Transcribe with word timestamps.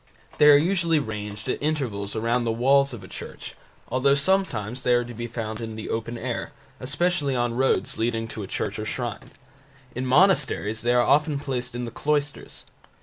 They 0.39 0.49
are 0.49 0.57
usually 0.57 0.97
ranged 0.97 1.47
at 1.47 1.61
intervals 1.61 2.15
around 2.15 2.43
the 2.43 2.51
walls 2.51 2.91
of 2.91 3.03
a 3.03 3.07
church, 3.07 3.53
though 3.91 4.15
sometimes 4.15 4.81
they 4.81 4.95
are 4.95 5.05
to 5.05 5.13
be 5.13 5.27
found 5.27 5.61
in 5.61 5.75
the 5.75 5.91
open 5.91 6.17
air, 6.17 6.53
especially 6.79 7.35
on 7.35 7.53
roads 7.53 7.99
leading 7.99 8.27
to 8.29 8.41
a 8.41 8.47
church 8.47 8.79
or 8.79 8.85
shrine. 8.85 9.29
In 9.93 10.07
monasteries 10.07 10.81
they 10.81 10.95
are 10.95 11.01
often 11.03 11.37
placed 11.39 11.75
in 11.75 11.85
the 11.85 11.91
cloisters. 11.91 12.63